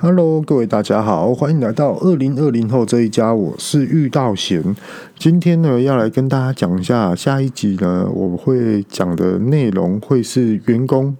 [0.00, 3.34] Hello，各位大家好，欢迎来到二零二零后这一家。
[3.34, 4.76] 我是玉道贤，
[5.18, 11.16] 今天呢要来跟大家讲一下，下一集呢我会讲的内容会是员工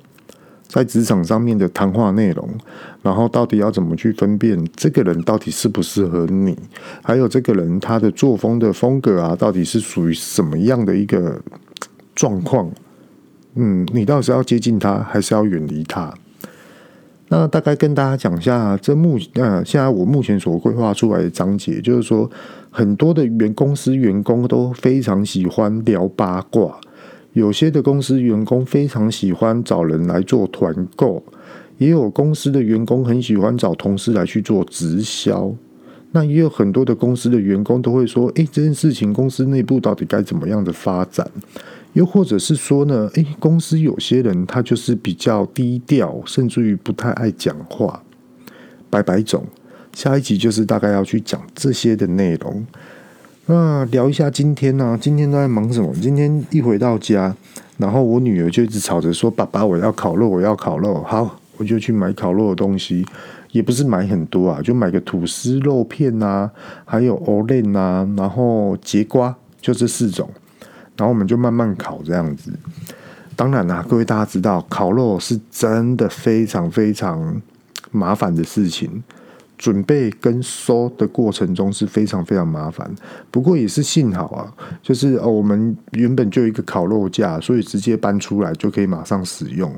[0.68, 2.48] 在职场上面的谈话内容，
[3.02, 6.56] 然后到底要怎么去分辨这个人到底适不适合你，
[7.02, 11.40] 还有这个人他的作风的风格啊，到底是属于什么样的一个
[12.14, 12.70] 状况？
[13.56, 16.14] 嗯，你到底是要接近他，还是要远离他？
[17.30, 22.30] 那大概跟大家讲一下，这目呃，现在我目前所规划出来的章节，就是说，
[22.70, 26.80] 很多的原公司员工都非常喜欢聊八卦，
[27.34, 31.22] 有些的公司员工非常喜欢找人来做团购，
[31.76, 35.52] 也有公司的员工很喜欢找同事来去做直销。
[36.12, 41.30] 那也有很多的公司的员工都会说：“诶，这件事情公司内部到底该怎么样的发展？”
[41.94, 48.02] 又或者是说呢，诶，公司有些人他就是比较低调，甚至于不太爱讲话，
[48.88, 49.44] 白白种。
[49.94, 52.64] 下一集就是大概要去讲这些的内容。
[53.46, 55.92] 那聊一下今天呢、今天都在忙什么？
[56.00, 57.34] 今天一回到家，
[57.78, 63.04] 然后我女儿就一直吵着说：“爸爸，我要烤肉，我要烤肉。”好，我就去买烤肉的东西，
[63.50, 66.48] 也不是买很多啊，就买个吐司肉片啊，
[66.84, 70.30] 还有欧蕾啊，然后节瓜，就这四种。
[70.98, 72.52] 然后我们就慢慢烤这样子。
[73.34, 77.40] 当然啦，各位大家知道，烤肉是真的非常非常
[77.92, 79.02] 麻烦的事情，
[79.56, 82.90] 准备跟收的过程中是非常非常麻烦。
[83.30, 89.72] 不过也是幸好啊，就是哦，我们原本就有一个烤肉架，所以直接搬出来就可以马上使用。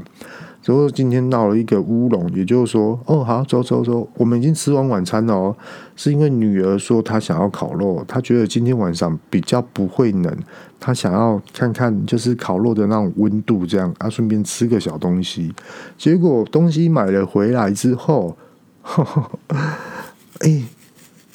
[0.63, 5.57] 之后今天闹了一个乌龙，也就是说，哦，好，走走走，我们已经吃完晚餐了哦。
[5.97, 10.37] 是因为女儿说她想要烤肉，她觉得今天晚上比较不会冷，
[10.79, 15.53] 她想要看看就是烤肉的那种温度，这样啊，顺便吃个小东西。
[15.97, 18.37] 结果东西买了回来之后，
[20.41, 20.63] 哎，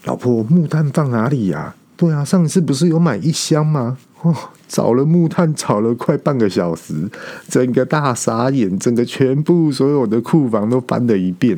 [0.03, 1.75] 老婆，木炭放哪里呀？
[1.97, 3.97] 对啊，上次不是有买一箱吗？
[4.21, 4.35] 哦。
[4.67, 7.07] 找了木炭，找了快半个小时，
[7.47, 11.55] 整个大傻眼，整个全部所有的库房都翻了一遍。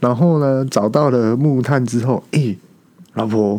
[0.00, 2.54] 然后呢，找到了木炭之后，哎，
[3.14, 3.58] 老婆，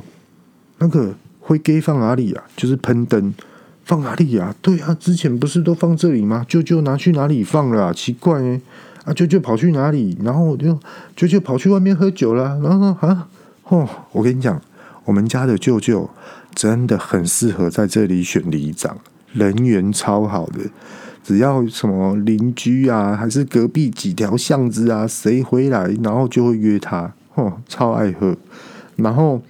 [0.78, 2.44] 那个灰给放哪里啊？
[2.56, 3.34] 就是喷灯
[3.84, 4.56] 放哪里啊？
[4.62, 6.46] 对啊，之前不是都放这里吗？
[6.48, 7.92] 舅舅拿去哪里放了？
[7.92, 8.62] 奇怪哎，
[9.06, 10.16] 啊，舅舅跑去哪里？
[10.24, 10.78] 然后我就
[11.16, 12.60] 舅舅跑去外面喝酒了。
[12.64, 13.28] 然后啊，
[13.70, 14.62] 哦，我跟你讲，
[15.12, 16.10] 我们家的舅舅。
[16.56, 18.98] 真的很适合在这里选里长，
[19.34, 20.60] 人缘超好的。
[21.24, 28.36] 只要什么邻居啊，还是隔壁几条巷子啊，谁回来，然后就会约他，哦，超爱喝。
[28.96, 29.42] 然后。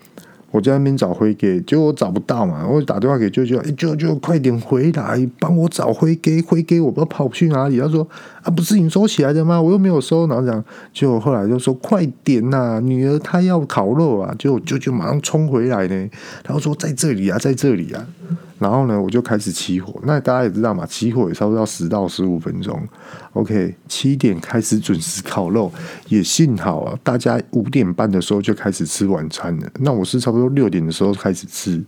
[0.51, 7.79] 我在那边找灰给，结果我找不到嘛，我就打电话给舅舅，舅舅快点回来帮我找灰给，灰给我不知道跑去哪里。
[7.79, 8.05] 他说
[8.43, 9.61] 啊，不是你收起来的吗？
[9.61, 10.27] 我又没有收。
[10.27, 10.63] 然后讲，
[10.93, 15.95] 就后来就说快点呐、女儿她要烤肉啊，就舅舅马上冲回来呢，
[16.43, 18.05] 然后说在这里啊，在这里啊。
[18.61, 19.99] 然后呢，我就开始起火。
[20.03, 22.79] 那大家也知道嘛，起火也差不多要十到十五分钟。
[23.33, 25.71] OK，七点开始准时烤肉，
[26.09, 29.67] 也幸好啊，大家五点半的时候就开始吃晚餐了。
[29.79, 31.83] 那我是差不多六点的时候开始吃，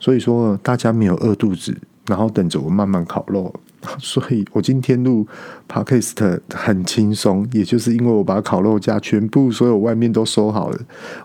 [0.00, 1.76] 所以说大家没有饿肚子，
[2.06, 3.54] 然后等着我慢慢烤肉。
[3.98, 5.26] 所以我今天录
[5.68, 10.78] Podcast 很轻松，也就是因为我把烤肉架全部所有外面都收好了。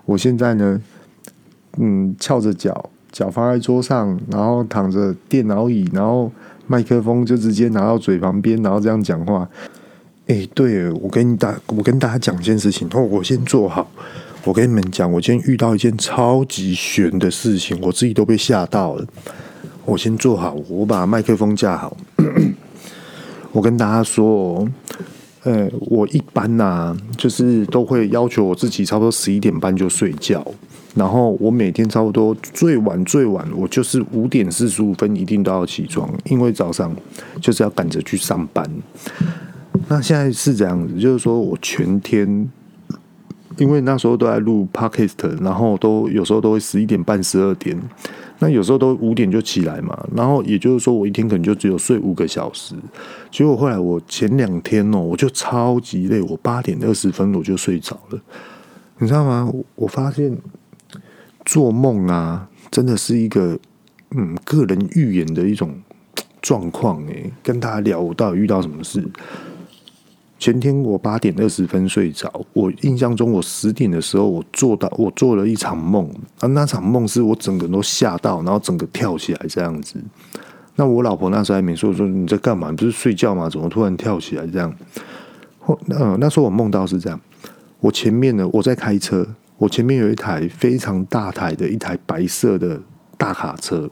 [0.04, 0.82] 我现在呢，
[1.78, 2.90] 嗯，翘着脚。
[3.10, 6.30] 脚放在桌上，然后躺着电脑椅，然后
[6.66, 9.48] 麦克风就直接拿到嘴旁边，然后这样讲话。
[10.26, 12.88] 哎，对，我跟你大，我跟大家讲一件事情。
[12.92, 13.90] 哦，我先坐好。
[14.44, 19.06] 我跟你们讲，我今天遇到一件超级玄的事情，我自己都被吓到了。
[19.84, 21.96] 我先坐好，我把麦克风架好。
[23.52, 24.68] 我跟大家说，
[25.44, 30.46] 呃，我一般呐、就是都会要求我自己，差不多十一点半就睡觉。
[30.98, 36.92] 然后我每天差不多最晚最晚，我就是五点四十五分一定都要起床，因为早上
[37.40, 38.68] 就是要赶着去上班。
[39.86, 42.50] 那现在是这样子，就是说我全天，
[43.58, 47.80] 因为那时候都在录 Podcast，然后都有时候都会十一点半、十二点，
[48.40, 49.96] 那有时候都五点就起来嘛。
[50.16, 52.74] 然后也就是说，我一天可能就只有睡五个小时。
[53.30, 58.20] 结果后来我前两天哦，我就超级累，我八点二十分我就睡着了，
[58.98, 59.48] 你知道吗？
[59.76, 60.36] 我发现。
[61.48, 63.58] 做梦啊，真的是一个
[64.10, 65.74] 嗯个人预言的一种
[66.42, 67.32] 状况诶。
[67.42, 69.02] 跟大家聊，我到底遇到什么事？
[70.38, 76.06] 前天我八点二十分睡着，我印象中我十点的时候我做到我做了一场梦
[76.40, 79.98] 啊，那场梦是我整个人都吓到，然后整个跳起来这样子。
[80.76, 82.70] 那我老婆那时候还没说，说你在干嘛？
[82.72, 83.48] 不是睡觉吗？
[83.48, 84.70] 怎么突然跳起来这样？
[85.58, 87.18] 或、呃、那时候我梦到是这样。
[87.80, 89.26] 我前面呢，我在开车，
[89.58, 92.80] 我前面有一台非常大台的一台白色的
[93.16, 93.90] 大卡车，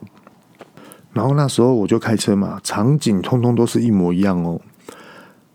[1.12, 4.60] 然后那时候我就开车嘛，场景通通都是一模一样哦。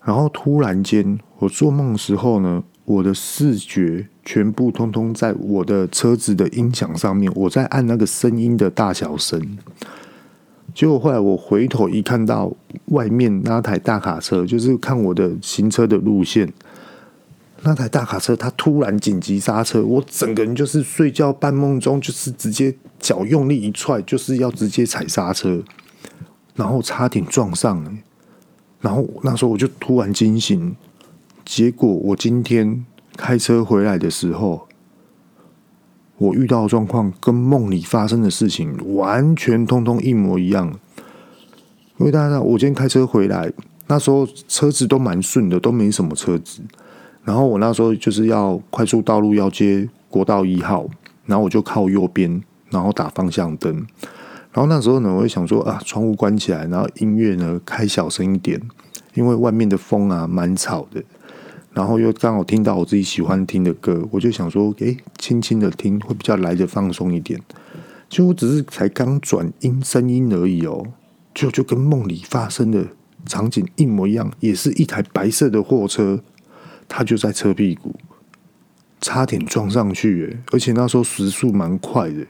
[0.04, 9.58] 然后突然间，我做梦时候呢，我的视觉全部通通在我的车子的音响上面，我在按那个声音的大小声。
[10.74, 12.52] 结果后来我回头一看到
[12.88, 16.52] 外面那台大卡车，就是看我的行车的路线。
[17.64, 25.64] 那台大卡车，它突然紧急刹车，我整个人就是睡觉半梦中，就是直接脚用力一踹，就是要直接踩刹车，
[26.56, 27.92] 然后差点撞上了。
[28.80, 30.76] 然后那时候我就突然惊醒，
[31.46, 32.84] 结果我今天
[33.16, 34.68] 开车回来的时候，
[36.18, 40.80] 我遇到的状况跟梦里发生的事情完全通通一模一样。
[41.98, 43.54] 因为大家知道，我今天开车回来，
[43.86, 46.62] 那时候车子都蛮顺的，都没什么车子。
[47.24, 50.88] 然后我那时候就是要快速道路要接国道一号，
[51.26, 53.76] 然后我就靠右边，然后打方向灯。
[54.54, 58.60] 然后那时候呢，我就想说啊，窗户关起来，然后音乐呢开小声一点，
[59.14, 61.02] 因为外面的风啊蛮吵的。
[61.74, 67.40] 然后又刚好听到我自己喜欢听的歌，我就想说，诶，轻轻的听会比较来得放松一点。
[68.10, 70.86] 就我只是才刚转音声音而已哦，
[71.34, 72.86] 就就跟梦里发生的
[73.26, 76.20] 场景一模一样，也是一台白色的货车。
[76.94, 77.96] 他就在车屁股，
[79.00, 82.28] 差点撞上去，而且那时候时速蛮快的，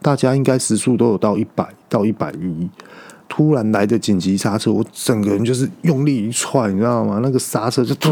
[0.00, 2.70] 大家应该时速都有到一百到一百一。
[3.28, 7.20] 突然来的紧急刹车，我整个人就是用力一踹，你知道吗？
[7.22, 8.10] 那个刹车就咚，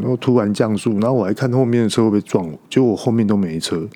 [0.00, 3.88] 然后突然降速，然后我还看后面的车会不会撞我，结果我后面都没车，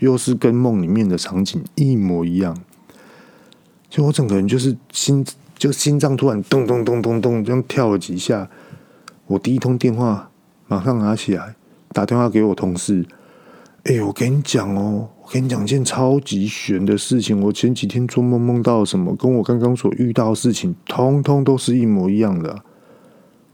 [0.00, 2.54] 又是跟梦里面的场景一模一样。
[3.88, 5.26] 就我整个人就是心
[5.56, 8.48] 就心脏突然咚咚咚咚咚这样跳了几下，
[9.26, 10.30] 我第一通电话。
[10.68, 11.54] 马上拿起来，
[11.92, 13.06] 打电话给我同事。
[13.84, 17.40] 哎、我跟你讲哦，我跟你讲件超级悬的事情。
[17.40, 22.62] 我前几天做梦梦到什么，跟我刚刚所遇到的事情，通通都是一模一样的。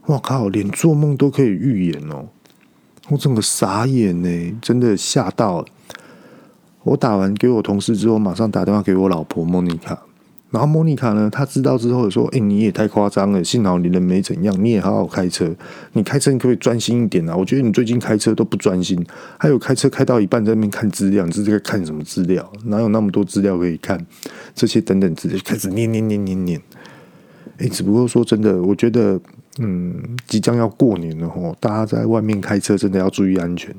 [0.06, 2.28] 我靠，连做梦都可以预言哦！
[3.10, 5.66] 我整个傻眼呢，真的吓到了。
[6.84, 10.02] 我打完给我同事之后，马上打电话给我老婆莫妮卡。
[10.52, 15.50] 然后莫妮卡呢，她知道之后说：“哎，你也太夸张了，幸好你人没怎样，你也好好开车。
[15.94, 17.34] 你开车你可不可以专心一点啊？
[17.34, 19.02] 我觉得你最近开车都不专心，
[19.38, 22.52] 还有开车开到一半在那边看资料，你是在看什么资料？
[22.66, 23.98] 哪有那么多资料可以看？
[24.54, 26.60] 这些等等资料开始念念念念念。
[27.56, 29.18] 哎，只不过说真的，我觉得，
[29.58, 29.94] 嗯，
[30.26, 33.74] 即将要过年了吼，大家在外面开车真的要注意安全。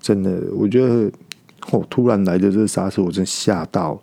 [0.00, 1.10] 真的，我觉得，
[1.72, 4.00] 哦，突然来的这个刹车，我真吓到。”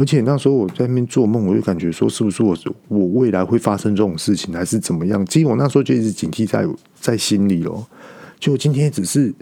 [0.00, 2.56] 而且那时候我在那边做梦，我就感觉说，是不是我
[2.88, 5.24] 我未来会发生这种事情，还是怎么样？
[5.26, 6.66] 其实我那时候就一直警惕在
[6.98, 7.86] 在心里咯。
[8.38, 9.34] 就今天只是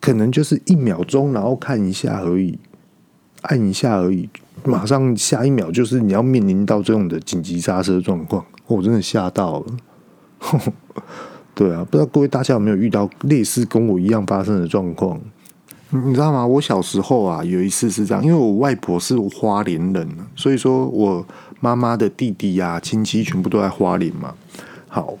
[0.00, 2.56] 可能就是一秒钟，然后看一下而已，
[3.42, 4.28] 按一下而已，
[4.64, 9.66] 马上下一秒就是你要面临到这种的紧急刹车状况，我真的吓到了。
[11.56, 15.20] 对啊，不知道各位大家有没有遇到类似跟我一样发生的状况？
[15.90, 16.46] 你知道吗？
[16.46, 20.06] 我小时候啊，有一次是这样，因为我外婆是花莲人，
[20.36, 21.26] 所以说我
[21.60, 24.34] 妈妈的弟弟呀、亲戚全部都在花莲嘛。
[24.86, 25.16] 好，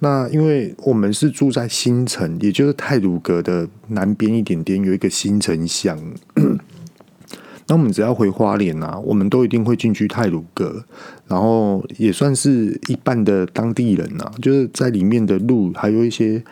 [0.00, 5.96] 那因为我们是住在新城，也就是泰鲁阁的南边一点点，有一个新城乡。
[7.68, 10.84] 那我们只要回花莲啊，我们都一定会进去泰鲁阁，
[11.28, 16.42] 然后也算是一半的当地人啊，就是在里面的路还有一些。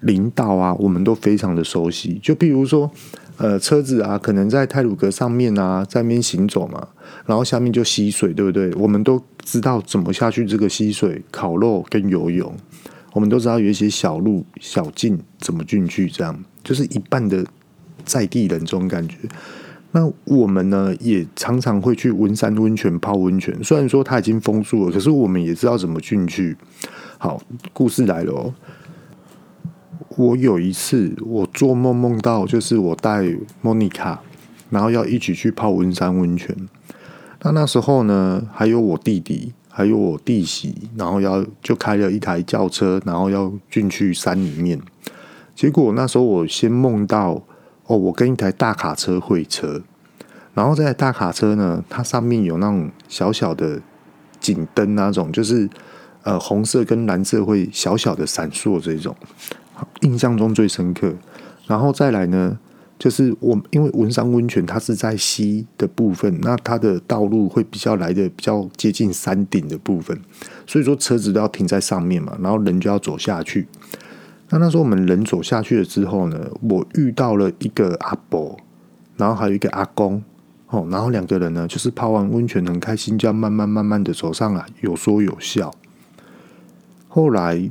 [0.00, 2.18] 林道啊，我们都非常的熟悉。
[2.22, 2.90] 就比如说，
[3.36, 6.88] 呃，车子啊，可能在泰鲁阁上面啊，在那边行走嘛，
[7.26, 8.72] 然后下面就溪水，对不对？
[8.74, 12.54] 我们都知道怎么下去这个溪水烤肉跟游泳，
[13.12, 17.44] 我们都知道有一些小路小径怎么进去，这样就是一半的
[18.04, 19.16] 在地人这种感觉。
[19.90, 26.54] 那我们呢，也常常会去文山温泉泡温泉，虽然说它已经封住了，可是我们也知道怎么进去。
[27.16, 27.40] 好，
[27.72, 28.54] 故事来了哦。
[30.16, 33.24] 我有一次，我做梦梦到，就是我带
[33.60, 34.20] 莫妮卡，
[34.70, 36.56] 然后要一起去泡温山温泉。
[37.42, 44.80] 那那时候呢，还有我弟弟，还有我弟媳，然后要就开了一台轿车，然后要进去山里面。
[45.54, 47.42] 结果那时候我先梦到，
[47.86, 49.82] 哦，我跟一台大卡车会车，
[50.54, 53.80] 然后这台大卡车呢，它上面有那种小小的
[54.40, 55.68] 警灯那种，就是
[56.22, 59.14] 呃红色跟蓝色会小小的闪烁这种。
[60.00, 61.14] 印象中最深刻，
[61.66, 62.58] 然后再来呢，
[62.98, 70.18] 就是我因为文山温泉它是在西的部分，那它的道路会比较来的比较接近山顶的部分，
[70.66, 73.66] 所以说车子都要停在上面嘛，然后人就要走下去。
[74.50, 78.56] 那那时候我们人走下去了之后呢，我遇到了一个阿伯，
[79.16, 80.22] 然后还有一个阿公，
[80.68, 85.70] 哦，然后两个人呢，就是泡完温泉很开心，就要慢慢慢慢的走上来，有说有笑。
[87.08, 87.70] 后来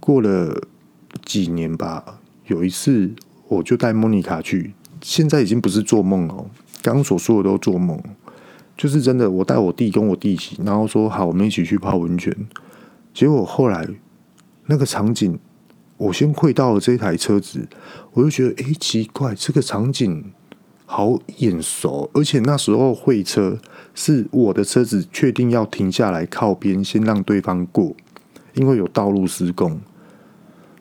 [0.00, 0.62] 过了
[1.26, 3.10] 几年吧，有一次
[3.48, 6.46] 我就带莫妮卡去，现在已经不是做梦哦，
[6.80, 8.00] 刚所说的都做梦，
[8.76, 9.28] 就是真的。
[9.28, 12.32] 我带我弟跟我弟媳，然后说好，我们一起去泡温泉。
[13.12, 13.86] 结果后来
[14.66, 15.36] 那个场景，
[15.96, 17.66] 我先会到了这台车子，
[18.12, 20.32] 我就觉得诶，奇怪，这个场景
[20.84, 23.58] 好眼熟，而且那时候会车
[23.96, 27.96] 是我的车子确定要停下来靠边，先让对方过，
[28.54, 29.80] 因为有道路施工。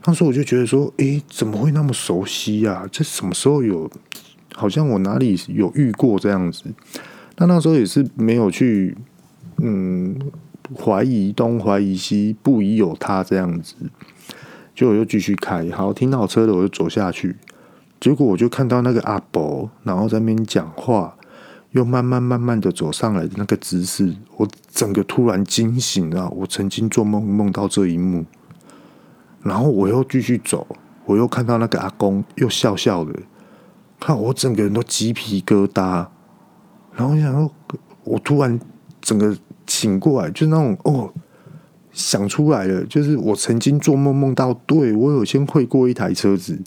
[0.06, 2.88] 那时我就觉得说，诶，怎么会那么熟悉呀？
[2.92, 3.90] 这什么时候有？
[4.54, 6.64] 好像我哪里有遇过这样子。
[7.38, 8.98] 那那时候也是没有去，
[9.58, 10.18] 嗯。
[10.76, 13.76] 怀疑东，怀疑西，不疑有他这样子，
[14.74, 17.36] 就我又继续开，好，停好车了，我就走下去，
[18.00, 21.16] 结果我就看到那个阿伯，然后在那边讲话，
[21.70, 28.26] 又慢慢慢慢的走上来的那个姿势，我整个突然惊醒了，我曾经做梦梦到这一幕，
[29.46, 30.68] 然后我又继续走，
[31.06, 33.14] 我又看到那个阿公又笑笑的，
[34.02, 36.06] 看我整个人都鸡皮疙瘩，
[36.94, 37.50] 然后我想说，
[38.04, 38.60] 我突然
[39.00, 39.34] 整个。
[39.68, 41.12] 醒过来，就那种哦，
[41.92, 46.62] 想出来了，就是我曾经做梦梦到，对，我有先会过一台车子，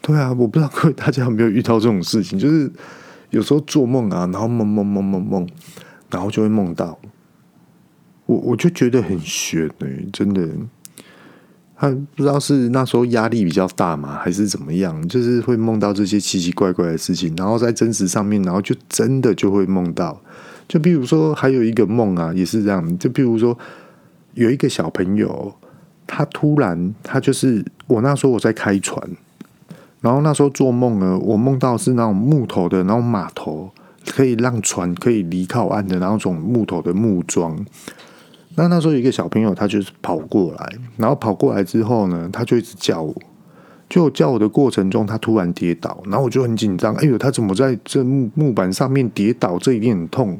[0.00, 2.72] 对啊，我不知道各位大家有没有遇到这种事情，就是
[3.28, 5.46] 有时候做梦啊，然后梦梦梦梦梦，
[6.10, 6.98] 然后就会梦到，
[8.24, 10.48] 我我就觉得很悬哎、真的，
[11.80, 20.20] 他不知道是那时候压力比较大嘛，还是怎么样，就是会梦到这些奇奇怪怪的事情，然后在真实上面，然后就真的就会梦到。
[20.66, 22.98] 就比如说，还有一个梦啊，也是这样。
[22.98, 23.56] 就比如说，
[24.34, 25.54] 有一个小朋友，
[26.04, 29.00] 他突然，他就是我那时候我在开船，
[30.00, 33.70] 然后那时候做梦呢，我梦到是那种木头的那种码头，
[34.08, 37.64] 可以让船可以离靠岸的，那种木头的木桩。
[38.58, 43.14] 那那时候有一个小朋友，他就是跑过来，然后跑过来之后呢，他就一直叫我。
[43.88, 46.94] 就叫我的过程中，他突然跌倒，然后我就很紧张。
[46.96, 49.56] 哎呦，他怎么在这木木板上面跌倒？
[49.58, 50.38] 这一定很痛。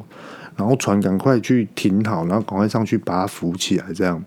[0.54, 3.86] 然后船赶快去停好，然后赶快上去把他扶起来。
[3.94, 4.22] 这样，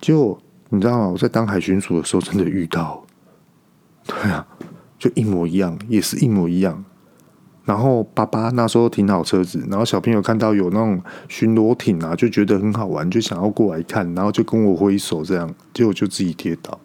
[0.00, 0.38] 就
[0.68, 1.08] 你知道吗？
[1.08, 3.02] 我在当海巡署的时候，真的遇到。
[4.06, 4.46] 对啊，
[4.98, 6.84] 就一模一样，也是一模一样。
[7.68, 10.98] 然后爸爸那时候停好车子，然后小朋友看到有那种
[11.28, 16.80] 巡逻艇啊，就觉得很好玩，就想要过来看，然后就跟我挥手，这样，结果就自己跌倒。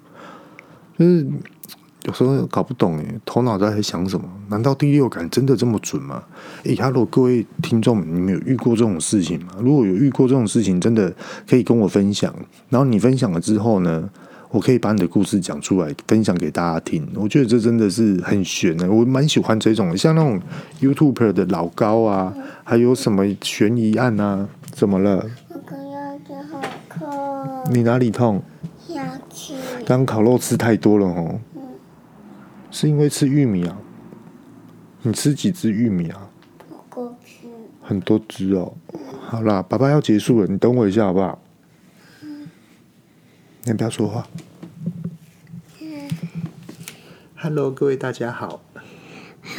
[0.98, 1.25] 就是
[2.04, 4.25] 有时候搞不懂诶，头脑在想什么？
[4.50, 6.22] 难道第六感真的这么准吗？
[6.66, 9.54] 诶，Hello，各位听众，你们有遇过这种事情吗？
[9.62, 11.16] 如果有遇过这种事情，真的
[11.48, 12.36] 可以跟我分享。
[12.68, 14.10] 然后你分享了之后呢，
[14.53, 17.07] 我可以把你的故事讲出来，分享给大家听。
[17.15, 20.39] 我觉得这真的是很悬的，我蛮喜欢这种，像那种
[20.79, 22.31] YouTuber 的老高啊，
[22.63, 25.25] 还有什么悬疑案啊，怎么了？
[27.72, 28.43] 你哪里痛？
[29.88, 31.39] 刚烤肉吃太多了哦，
[32.69, 33.75] 是因为吃玉米啊？
[35.01, 36.29] 你吃几只玉米啊？
[37.81, 38.72] 很多只哦。
[39.19, 41.43] 好啦，爸爸要结束了，你等我一下好不好？
[43.65, 44.27] 你不要说话。
[47.36, 48.62] Hello，各位大家好。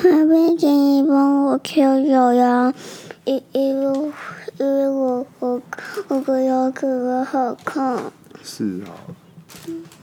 [0.02, 2.74] 爸爸，请你帮我抠脚呀，
[3.24, 4.12] 因因为
[4.58, 5.62] 因为我我
[6.08, 7.98] 我的腰可好看。
[8.42, 8.92] 是啊。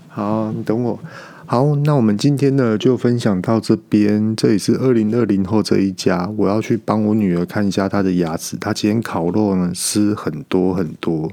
[0.07, 0.99] 好，你等我。
[1.45, 4.35] 好，那我们今天呢就分享到这边。
[4.35, 8.57] 这里是二零二零后这一家，我要去帮我女儿看一下她的牙齿。
[8.57, 11.31] 她今天烤肉呢吃很多很多。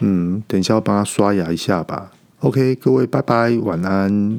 [0.00, 2.12] 嗯，等一下我帮他刷牙一下吧。
[2.40, 4.38] OK，各位拜拜，晚安。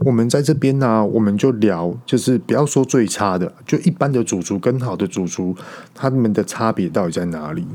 [0.00, 5.56] 我们在这边呢、我们就聊，就是不要说最差的，就一般的主厨跟好的主厨，
[5.94, 7.66] 他们的差别到底在哪里？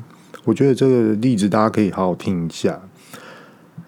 [0.45, 2.81] 我觉得这个例子大家可以好好听一下。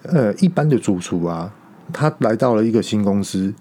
[0.02, 1.54] 呃，一般的主厨啊，
[1.92, 3.54] 他来到了一个新公司，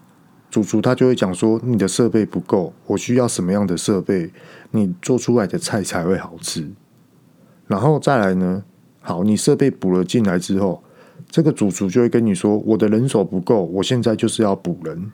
[0.49, 4.31] 主厨他就会讲说，你的设备不够，我需要什么样的设备，
[4.71, 6.71] 你做出来的菜才会好吃。
[7.67, 8.63] 然后再来呢，
[9.01, 10.83] 好，你设备补了进来之后，
[11.31, 15.11] 这个主厨就会跟你说，我的人手不够，我现在就是要补人。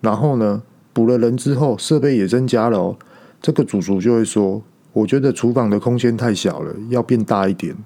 [0.00, 2.96] 然后呢，补了人之后，设备也增加了哦，
[3.40, 4.60] 这个主厨就会说，
[4.92, 7.76] 我觉得厨房的空间太小了，要变大一点。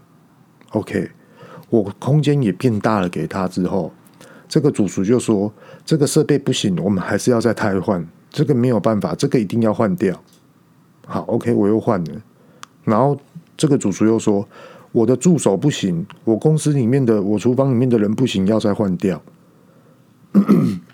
[0.70, 1.10] OK。
[1.70, 3.90] 我空间也变大了，给他之后，
[4.46, 5.52] 这个主厨就说
[5.84, 8.06] ：“这个设备不行，我们还是要再汰换。
[8.30, 10.22] 这个没有办法，这个一定要换掉。”
[11.04, 12.22] 好，OK，我又换了。
[12.84, 13.18] 然后
[13.56, 14.46] 这个主厨又说
[14.94, 19.20] ：“我的助手不行，我公司里面的我厨房里面的人不行，要再换掉。”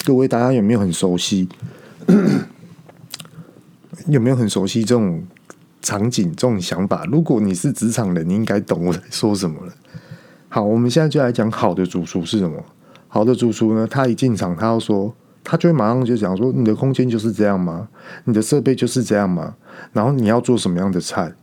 [0.06, 1.46] 各位大家有没有很熟悉？
[4.08, 5.22] 有没有很熟悉这种
[5.82, 7.04] 场景、这种想法？
[7.12, 9.72] 如果你是职场人，你应该懂我在说什么了。
[10.48, 12.64] 好，我们现在就来讲好的主厨是什么？
[13.06, 15.14] 好的主厨呢，他一进场，他要说，
[15.44, 17.90] 他就会马上就讲说，你的空间就是这样吗？
[18.24, 19.56] 你的设备就是这样吗？
[19.92, 21.34] 然后你要做什么样的菜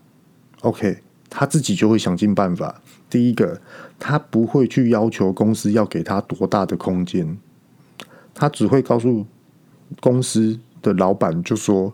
[0.62, 0.98] ？OK，
[1.30, 2.82] 他自己就会想尽办法。
[3.10, 3.62] 第一个，
[3.98, 7.38] 他不会去要求公司要给他多大的空间，
[8.34, 9.26] 他只会告诉
[10.00, 11.94] 公司的老板，就说，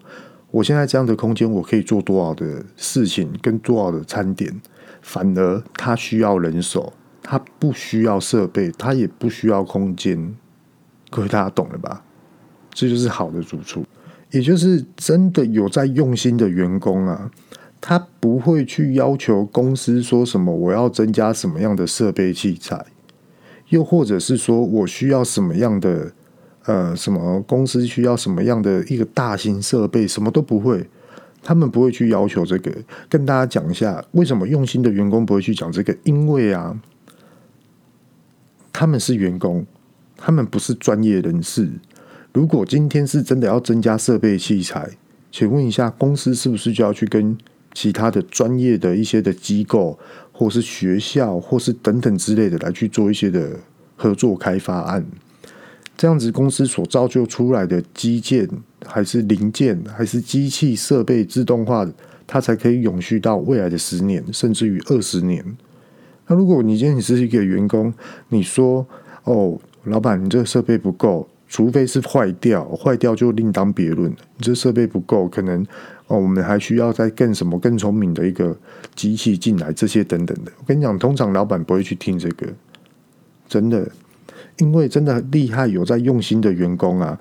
[0.52, 4.62] 我现在这样的空间，我可以做多少的事情，跟多少的餐点，
[5.02, 6.94] 反而他需要人手。
[7.26, 10.36] 他不需要设备，他也不需要空间，
[11.10, 12.04] 各位大家懂了吧？
[12.74, 13.86] 这就是好的主厨，
[14.32, 17.32] 也就是真的有在用心的员工啊。
[17.86, 22.86] 他不会去要求公司说什么，我要增加什么样的设备器材，
[23.68, 26.14] 又或者是说我需要什么样的
[26.64, 30.90] 呃什么公司需要什么样的一个大型设备，什么都不会。
[31.42, 32.72] 他们不会去要求这个。
[33.10, 35.94] 跟大家讲一下，为什么用心的员工不会去讲这个？
[36.06, 36.80] 因为啊。
[38.72, 39.66] 他们是员工，
[40.16, 41.70] 他们不是专业人士。
[42.32, 44.90] 如果今天是真的要增加设备器材，
[45.32, 47.38] 请问一下，公司是不是就要去跟
[47.74, 49.98] 其他的专业的一些的机构，
[50.32, 53.60] 或是学校，或是等等之类的来去做一些的
[53.96, 55.06] 合作开发案？
[55.96, 58.50] 这样子，公司所造就出来的基建，
[58.86, 61.88] 还是零件，还是机器设备自动化，
[62.26, 65.46] 它才可以永续到未来的十年，甚至于二十年。
[66.28, 67.94] 那如果你今天你是一个员工，
[68.30, 68.86] 你说
[69.26, 74.10] 哦，老板，你这个设备不够，除非是坏掉，坏掉就另当别论。
[74.10, 75.64] 你这设备不够，可能
[76.08, 78.58] 哦，我们还需要再更什么更聪明的一个
[78.96, 80.52] 机器进来，这些等等的。
[80.60, 82.48] 我跟你讲，通常老板不会去听这个，
[83.48, 83.90] 真的，
[84.58, 87.18] 因为真的厉害有在用心的员工啊，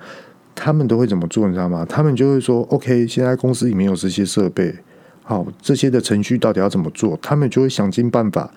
[0.55, 1.87] 他们都会怎么做，你知道吗？
[1.88, 4.75] 他们就会说，OK，现在公司里面有这些设备，
[5.23, 7.18] 好，这些的程序到底要怎么做？
[7.23, 8.53] 他们就会想尽办法。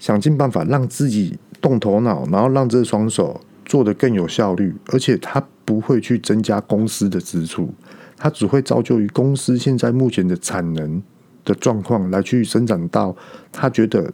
[0.00, 7.74] 想尽办法让自己动头脑，然后让这双手做得更有效率，而且他不会去增加公司的支出，
[8.18, 11.02] 他只会造就于公司现在目前的产能
[11.44, 13.16] 的状况来去生产到
[13.50, 14.12] 他觉得，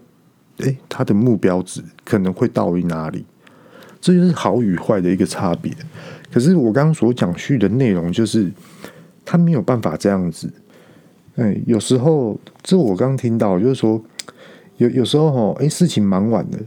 [0.58, 3.24] 诶，他的目标值可能会到于哪里？
[4.00, 5.72] 这就是好与坏的一个差别。
[6.30, 8.52] 可是我刚刚所讲述的内容，就是
[9.24, 10.52] 他没有办法这样子。
[11.36, 14.00] 哎，有时候这我刚听到，就是说。
[14.78, 16.58] 有有时候哈，哎，事情忙完了，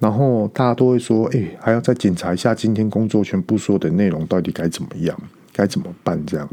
[0.00, 5.16] 然后大家都会说，哎，还要再检查一下今天工作全部说的内容到底该怎么样，
[5.52, 6.20] 该怎么办？
[6.26, 6.48] 这样，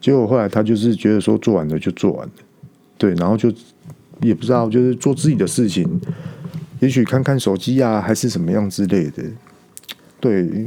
[0.00, 2.32] 结果后来他就是觉得说做完了就做完了，
[2.96, 3.52] 对，然后就
[4.20, 5.88] 也不知道就是做自己的事情，
[6.80, 9.22] 也许看看手机啊，还是什么样之类的，
[10.20, 10.66] 对，